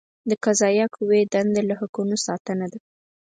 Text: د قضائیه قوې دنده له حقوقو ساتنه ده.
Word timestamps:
د 0.29 0.31
قضائیه 0.43 0.85
قوې 0.95 1.21
دنده 1.33 1.61
له 1.69 1.75
حقوقو 1.81 2.21
ساتنه 2.27 2.65
ده. 2.71 2.79